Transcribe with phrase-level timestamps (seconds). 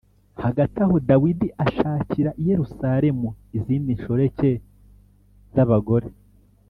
[0.43, 4.49] hagati aho dawidi ashakira i yerusalemu izindi nshoreke
[5.53, 6.07] za bagore